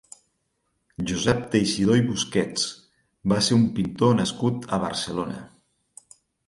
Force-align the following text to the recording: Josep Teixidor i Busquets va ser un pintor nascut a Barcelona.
Josep 1.11 1.43
Teixidor 1.55 2.01
i 2.01 2.05
Busquets 2.09 2.65
va 3.35 3.41
ser 3.49 3.61
un 3.61 3.69
pintor 3.79 4.19
nascut 4.23 4.69
a 4.79 4.85
Barcelona. 4.87 5.45